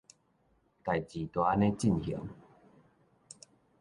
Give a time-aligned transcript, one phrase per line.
[0.83, 2.27] 代誌就按呢進行